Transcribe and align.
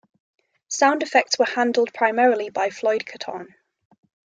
Sound 0.67 1.03
effects 1.03 1.37
were 1.37 1.45
handled 1.45 1.93
primarily 1.93 2.49
by 2.49 2.71
Floyd 2.71 3.05
Caton. 3.05 3.53